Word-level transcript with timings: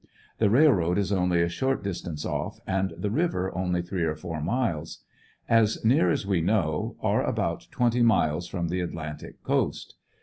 The 0.39 0.49
railroad 0.49 0.97
is 0.97 1.11
only 1.11 1.43
a 1.43 1.47
short 1.47 1.83
distance 1.83 2.25
off, 2.25 2.59
and 2.65 2.91
the 2.97 3.11
river 3.11 3.55
only 3.55 3.83
three 3.83 4.01
or 4.03 4.15
four 4.15 4.41
miles. 4.41 5.03
As 5.47 5.85
near 5.85 6.09
as 6.09 6.25
we 6.25 6.41
know, 6.41 6.95
are 7.01 7.23
about 7.23 7.67
twenty 7.69 8.01
miles 8.01 8.47
from 8.47 8.69
the 8.69 8.81
Atlantic 8.81 9.43
coast. 9.43 9.97